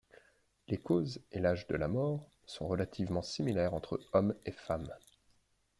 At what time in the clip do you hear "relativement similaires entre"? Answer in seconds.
2.67-4.01